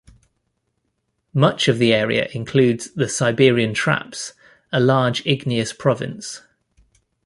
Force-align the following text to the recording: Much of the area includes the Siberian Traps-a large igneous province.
Much 1.31 1.67
of 1.67 1.77
the 1.77 1.93
area 1.93 2.27
includes 2.33 2.89
the 2.95 3.07
Siberian 3.07 3.71
Traps-a 3.71 4.79
large 4.79 5.23
igneous 5.27 5.73
province. 5.73 6.41